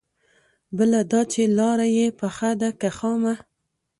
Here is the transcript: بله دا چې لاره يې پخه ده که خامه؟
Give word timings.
بله 0.77 0.99
دا 1.11 1.21
چې 1.31 1.41
لاره 1.57 1.87
يې 1.97 2.07
پخه 2.19 2.49
ده 2.61 2.69
که 2.79 2.89
خامه؟ 2.97 3.33